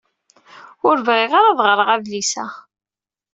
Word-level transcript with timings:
Ur 0.87 0.97
bɣiɣ 1.07 1.31
ad 1.35 1.47
ɣreɣ 1.65 1.79
adlis-a. 1.95 2.45